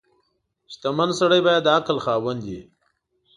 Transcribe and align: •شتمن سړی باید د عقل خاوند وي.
•شتمن 0.73 1.09
سړی 1.19 1.39
باید 1.47 1.61
د 1.65 1.69
عقل 1.77 1.97
خاوند 2.05 2.39
وي. 2.47 2.61